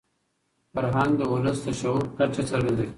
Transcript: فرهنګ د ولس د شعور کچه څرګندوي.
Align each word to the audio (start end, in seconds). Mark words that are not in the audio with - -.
فرهنګ 0.73 1.11
د 1.19 1.21
ولس 1.31 1.59
د 1.65 1.67
شعور 1.79 2.03
کچه 2.17 2.43
څرګندوي. 2.49 2.89